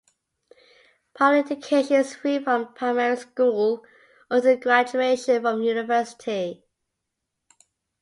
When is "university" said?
5.61-6.63